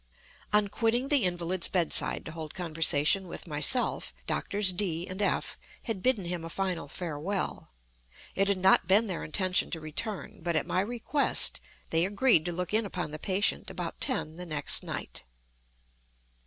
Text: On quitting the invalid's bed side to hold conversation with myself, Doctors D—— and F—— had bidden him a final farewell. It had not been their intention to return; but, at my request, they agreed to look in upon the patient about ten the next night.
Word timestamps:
On 0.51 0.67
quitting 0.67 1.09
the 1.09 1.25
invalid's 1.25 1.67
bed 1.67 1.93
side 1.93 2.25
to 2.25 2.31
hold 2.31 2.55
conversation 2.55 3.27
with 3.27 3.45
myself, 3.45 4.15
Doctors 4.25 4.71
D—— 4.73 5.05
and 5.07 5.21
F—— 5.21 5.59
had 5.83 6.01
bidden 6.01 6.25
him 6.25 6.43
a 6.43 6.49
final 6.49 6.87
farewell. 6.87 7.69
It 8.33 8.47
had 8.47 8.57
not 8.57 8.87
been 8.87 9.05
their 9.05 9.23
intention 9.23 9.69
to 9.69 9.79
return; 9.79 10.39
but, 10.41 10.55
at 10.55 10.65
my 10.65 10.79
request, 10.79 11.59
they 11.91 12.03
agreed 12.03 12.45
to 12.45 12.51
look 12.51 12.73
in 12.73 12.83
upon 12.87 13.11
the 13.11 13.19
patient 13.19 13.69
about 13.69 14.01
ten 14.01 14.37
the 14.37 14.45
next 14.47 14.81
night. 14.81 15.23